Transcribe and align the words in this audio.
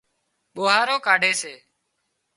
ٻوهارو 0.55 0.95
ڪاڍي 1.05 1.31
سي۔ 1.41 1.53